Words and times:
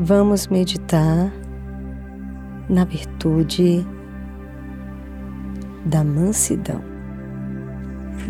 vamos 0.00 0.46
meditar 0.46 1.32
na 2.68 2.84
virtude 2.84 3.84
da 5.86 6.04
mansidão. 6.04 6.80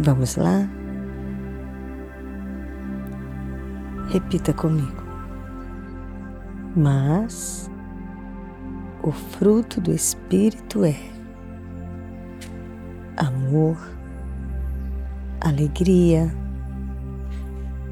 Vamos 0.00 0.36
lá? 0.36 0.66
Repita 4.08 4.54
comigo. 4.54 5.02
Mas 6.74 7.70
o 9.02 9.12
fruto 9.12 9.78
do 9.78 9.92
Espírito 9.92 10.86
é 10.86 10.96
amor, 13.18 13.76
alegria, 15.42 16.34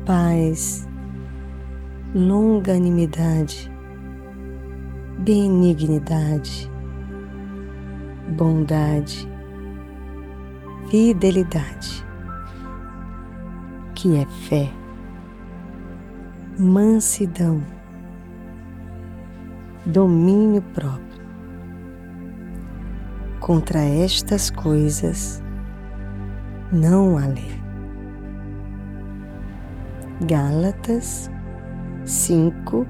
paz, 0.06 0.85
longanimidade, 2.16 3.70
benignidade, 5.18 6.72
bondade, 8.38 9.28
fidelidade, 10.88 12.02
que 13.94 14.16
é 14.16 14.24
fé, 14.48 14.72
mansidão, 16.58 17.62
domínio 19.84 20.62
próprio. 20.72 21.04
Contra 23.40 23.80
estas 23.80 24.48
coisas 24.48 25.42
não 26.72 27.18
há 27.18 27.26
lei. 27.26 27.60
Gálatas 30.26 31.30
5, 32.06 32.86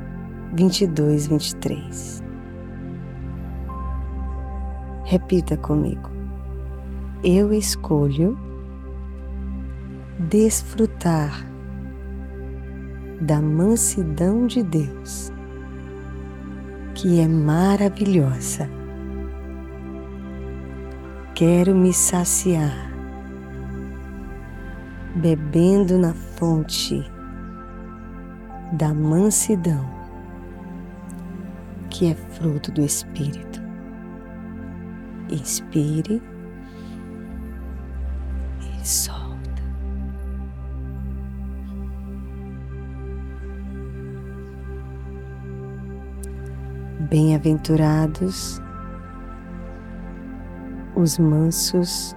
22, 0.52 1.26
23. 1.28 2.22
Repita 5.04 5.56
comigo. 5.56 6.10
Eu 7.24 7.50
escolho 7.50 8.38
desfrutar 10.18 11.46
da 13.18 13.40
mansidão 13.40 14.46
de 14.46 14.62
Deus, 14.62 15.32
que 16.94 17.18
é 17.18 17.26
maravilhosa. 17.26 18.68
Quero 21.34 21.74
me 21.74 21.94
saciar, 21.94 22.92
bebendo 25.14 25.96
na 25.96 26.12
fonte 26.12 27.15
da 28.72 28.92
mansidão, 28.92 29.88
que 31.90 32.10
é 32.10 32.14
fruto 32.14 32.70
do 32.72 32.82
Espírito. 32.82 33.60
Inspire 35.30 36.22
e 38.60 38.86
solta. 38.86 39.36
Bem-aventurados 47.08 48.60
os 50.96 51.18
mansos, 51.18 52.16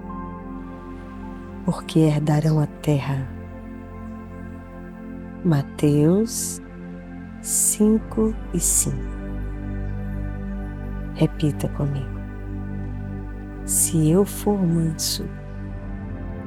porque 1.65 1.99
herdarão 1.99 2.59
a 2.59 2.65
terra. 2.65 3.38
Mateus 5.43 6.61
5 7.41 8.35
e 8.53 8.59
5. 8.59 8.97
Repita 11.15 11.69
comigo. 11.69 12.19
Se 13.65 14.09
eu 14.09 14.25
for 14.25 14.57
manso, 14.57 15.25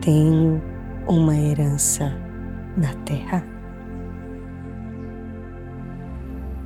tenho 0.01 0.61
uma 1.09 1.35
herança 1.35 2.13
na 2.77 2.93
terra. 3.05 3.43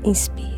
Inspire. 0.02 0.55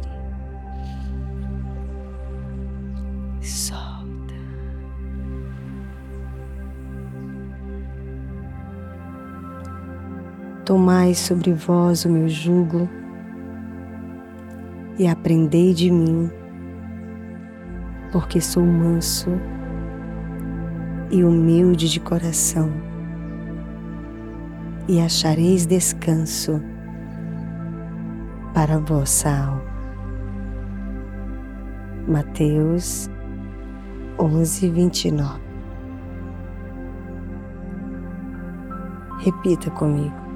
Tomai 10.68 11.14
sobre 11.14 11.54
vós 11.54 12.04
o 12.04 12.10
meu 12.10 12.28
jugo 12.28 12.86
e 14.98 15.08
aprendei 15.08 15.72
de 15.72 15.90
mim, 15.90 16.30
porque 18.12 18.38
sou 18.38 18.66
manso 18.66 19.30
e 21.10 21.24
humilde 21.24 21.88
de 21.88 21.98
coração, 21.98 22.70
e 24.86 25.00
achareis 25.00 25.64
descanso 25.64 26.62
para 28.52 28.74
a 28.74 28.78
vossa 28.78 29.30
alma. 29.30 29.64
Mateus 32.06 33.08
11, 34.18 34.68
29. 34.68 35.40
Repita 39.20 39.70
comigo. 39.70 40.27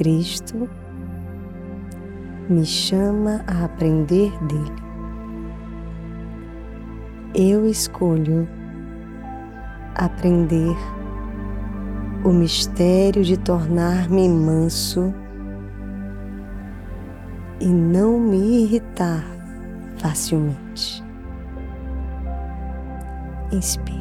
Cristo 0.00 0.66
me 2.48 2.64
chama 2.64 3.44
a 3.46 3.66
aprender 3.66 4.32
dele. 4.46 4.82
Eu 7.34 7.66
escolho 7.66 8.48
aprender 9.94 10.74
o 12.24 12.30
mistério 12.30 13.22
de 13.22 13.36
tornar-me 13.36 14.26
manso 14.26 15.12
e 17.60 17.66
não 17.66 18.18
me 18.18 18.62
irritar 18.64 19.22
facilmente. 19.98 21.04
Inspire. 23.52 23.99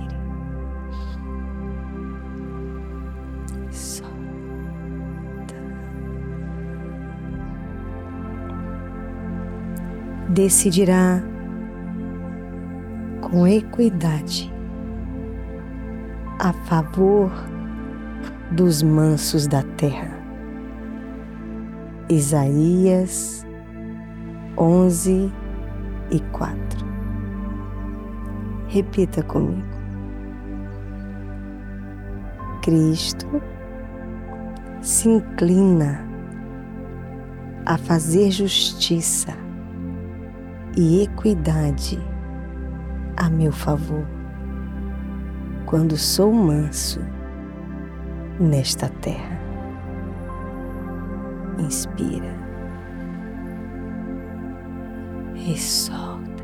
Decidirá 10.43 11.21
com 13.19 13.45
equidade 13.45 14.49
a 16.39 16.53
favor 16.53 17.29
dos 18.51 18.81
mansos 18.81 19.47
da 19.47 19.63
terra. 19.75 20.17
Isaías 22.07 23.45
11 24.57 25.29
e 26.09 26.19
4. 26.31 26.57
Repita 28.69 29.21
comigo. 29.23 29.67
Cristo 32.61 33.27
se 34.81 35.09
inclina 35.09 36.07
a 37.65 37.77
fazer 37.77 38.31
justiça 38.31 39.48
e 40.77 41.03
equidade 41.03 41.99
a 43.17 43.29
meu 43.29 43.51
favor, 43.51 44.05
quando 45.65 45.97
sou 45.97 46.31
manso 46.31 46.99
nesta 48.39 48.89
terra. 48.89 49.37
Inspira 51.57 52.33
e 55.35 55.57
solta. 55.57 56.43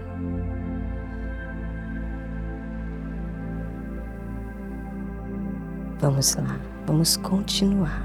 Vamos 5.99 6.35
lá, 6.35 6.59
vamos 6.85 7.15
continuar. 7.17 8.03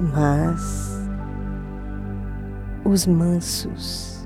Mas 0.00 0.98
os 2.84 3.06
mansos 3.06 4.19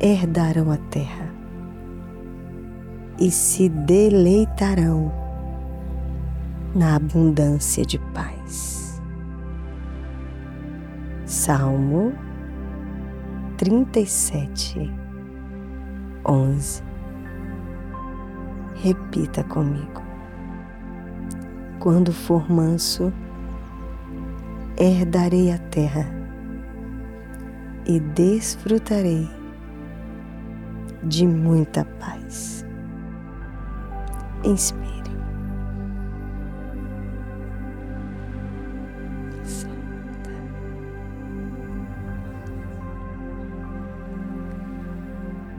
herdarão 0.00 0.70
a 0.70 0.76
terra 0.76 1.28
e 3.18 3.30
se 3.30 3.68
deleitarão 3.68 5.12
na 6.74 6.94
abundância 6.94 7.84
de 7.84 7.98
paz. 8.14 9.02
Salmo 11.24 12.12
37, 13.56 14.90
11. 16.24 16.82
Repita 18.76 19.42
comigo. 19.42 20.00
Quando 21.80 22.12
for 22.12 22.48
manso, 22.48 23.12
herdarei 24.76 25.50
a 25.50 25.58
terra 25.58 26.06
e 27.84 27.98
desfrutarei 27.98 29.37
de 31.08 31.26
muita 31.26 31.84
paz. 31.98 32.64
Inspire. 34.44 34.88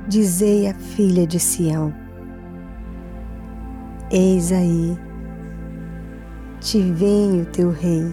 Dizei 0.07 0.68
à 0.68 0.74
filha 0.74 1.28
de 1.28 1.40
Sião: 1.40 1.94
Eis 4.12 4.51
aí, 4.51 4.98
te 6.60 6.81
vem 6.81 7.42
o 7.42 7.46
teu 7.46 7.69
rei, 7.69 8.12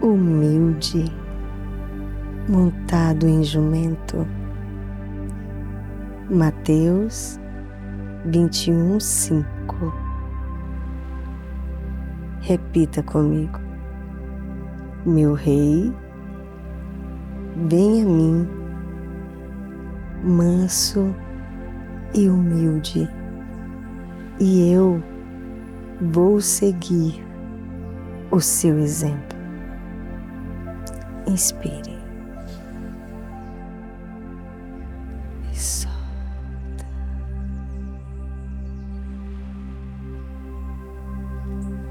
humilde, 0.00 1.04
montado 2.48 3.28
em 3.28 3.44
jumento. 3.44 4.26
Mateus 6.28 7.38
21, 8.24 8.98
5 8.98 9.46
Repita 12.40 13.00
comigo. 13.02 13.60
Meu 15.04 15.34
rei, 15.34 15.94
vem 17.68 18.02
a 18.02 18.06
mim 18.06 18.48
manso 20.24 21.14
e 22.12 22.28
humilde, 22.28 23.08
e 24.40 24.72
eu 24.72 25.00
vou 26.00 26.40
seguir 26.40 27.24
o 28.32 28.40
seu 28.40 28.80
exemplo. 28.80 29.38
Inspire. 31.28 31.95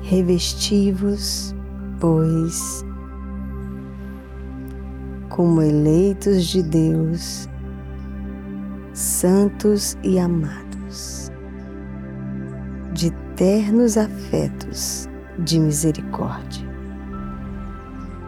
Revestivos, 0.08 1.56
pois, 2.00 2.86
como 5.30 5.64
eleitos 5.64 6.46
de 6.46 6.62
Deus, 6.62 7.50
santos 8.94 9.98
e 10.04 10.20
amados, 10.20 11.32
de 12.94 13.10
ternos 13.36 13.98
afetos 13.98 15.10
de 15.40 15.60
misericórdia, 15.60 16.70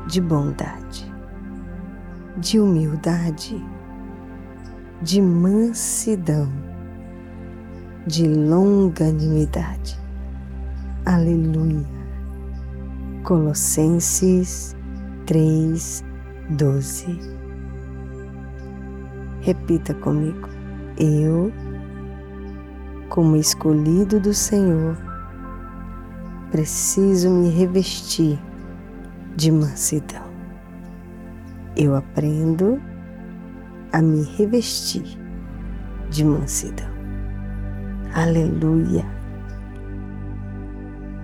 de 0.07 0.19
bondade, 0.19 1.13
de 2.37 2.59
humildade, 2.59 3.63
de 5.03 5.21
mansidão, 5.21 6.51
de 8.07 8.27
longanimidade. 8.27 10.06
Aleluia. 11.07 11.87
Colossenses 13.23 14.75
3, 15.25 16.03
12. 16.49 17.19
Repita 19.39 19.93
comigo 19.93 20.49
eu, 20.99 21.49
como 23.07 23.37
escolhido 23.37 24.19
do 24.19 24.33
Senhor, 24.33 24.97
preciso 26.51 27.29
me 27.29 27.51
revestir 27.51 28.37
de 29.37 29.49
mansidão. 29.49 30.27
Eu 31.77 31.95
aprendo 31.95 32.81
a 33.93 34.01
me 34.01 34.23
revestir 34.23 35.17
de 36.09 36.25
mansidão. 36.25 36.91
Aleluia. 38.13 39.16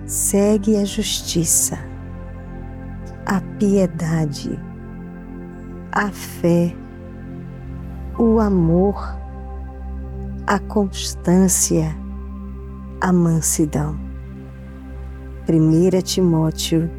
Segue 0.06 0.76
a 0.76 0.84
justiça, 0.84 1.78
a 3.26 3.40
piedade, 3.58 4.58
a 5.92 6.10
fé, 6.10 6.74
o 8.18 8.38
amor 8.38 9.24
a 10.46 10.58
constância, 10.58 11.96
a 13.00 13.10
mansidão. 13.10 13.98
1 15.48 16.02
Timóteo 16.02 16.90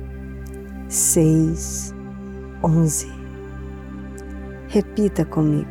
6, 0.90 1.94
11. 2.64 3.12
Repita 4.68 5.24
comigo. 5.24 5.70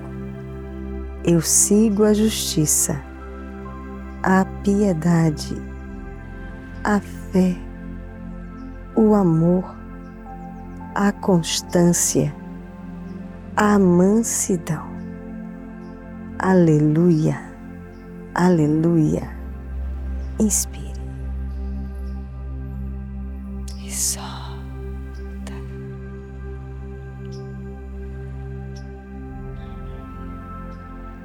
Eu 1.25 1.41
sigo 1.41 2.05
a 2.05 2.13
justiça, 2.15 3.03
a 4.23 4.45
piedade, 4.63 5.61
a 6.85 7.01
fé, 7.01 7.57
o 8.95 9.15
amor, 9.15 9.75
a 10.95 11.11
constância, 11.13 12.35
a 13.57 13.79
mansidão. 13.79 14.85
Aleluia. 16.39 17.41
Aleluia. 18.35 19.31
Inspire. 20.39 20.93
E 23.83 23.91
solta. 23.91 25.55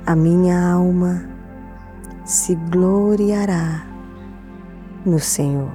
A 0.06 0.16
minha 0.16 0.72
alma 0.72 1.26
se 2.24 2.56
gloriará 2.56 3.90
no 5.10 5.20
Senhor. 5.20 5.72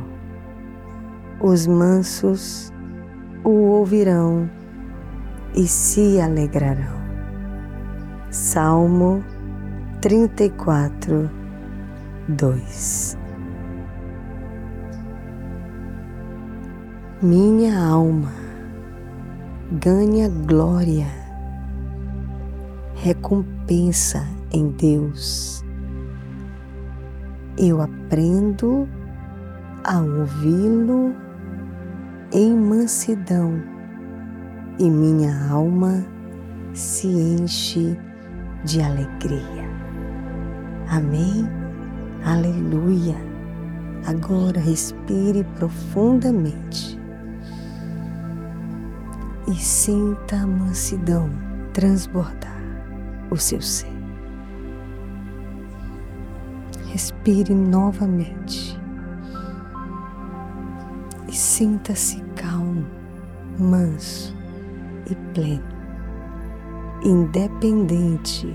Os 1.41 1.67
mansos 1.67 2.73
o 3.43 3.51
ouvirão 3.51 4.49
e 5.55 5.67
se 5.67 6.21
alegrarão. 6.21 7.03
Salmo 8.31 9.23
34, 10.01 11.31
2 12.29 13.19
Minha 17.21 17.79
alma 17.79 18.33
ganha 19.73 20.29
glória, 20.29 21.07
recompensa 22.97 24.27
em 24.53 24.69
Deus. 24.69 25.65
Eu 27.57 27.81
aprendo 27.81 28.89
a 29.03 29.04
ouvi-lo 29.93 31.15
em 32.33 32.55
mansidão 32.57 33.63
e 34.79 34.89
minha 34.91 35.49
alma 35.51 36.05
se 36.73 37.07
enche 37.07 37.97
de 38.65 38.81
alegria. 38.81 39.69
Amém? 40.89 41.47
Aleluia. 42.25 43.17
Agora 44.07 44.59
respire 44.59 45.45
profundamente 45.57 46.99
e 49.47 49.55
sinta 49.55 50.37
a 50.37 50.47
mansidão 50.47 51.31
transbordar 51.73 52.61
o 53.31 53.37
seu 53.37 53.61
ser. 53.61 53.93
Respire 56.87 57.55
novamente 57.55 58.84
e 61.35 61.37
sinta-se 61.37 62.23
calmo, 62.37 62.87
manso 63.59 64.33
e 65.11 65.17
pleno, 65.35 65.65
independente 67.03 68.47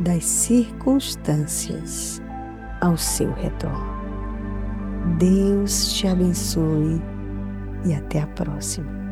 das 0.00 0.22
circunstâncias 0.22 2.20
ao 2.82 2.94
seu 2.98 3.32
redor. 3.32 3.82
Deus 5.18 5.94
te 5.94 6.06
abençoe 6.06 7.00
e 7.86 7.94
até 7.94 8.20
a 8.20 8.26
próxima. 8.26 9.07